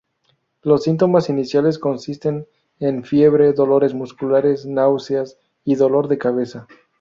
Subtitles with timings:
[0.63, 2.47] Los síntomas iniciales consisten
[2.79, 6.65] en fiebre, dolores musculares, náuseas y dolor de cabeza.